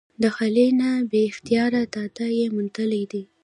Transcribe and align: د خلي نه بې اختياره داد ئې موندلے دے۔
د 0.21 0.23
خلي 0.35 0.67
نه 0.79 0.89
بې 1.09 1.21
اختياره 1.31 1.81
داد 1.93 2.17
ئې 2.37 2.45
موندلے 2.55 3.03
دے۔ 3.11 3.21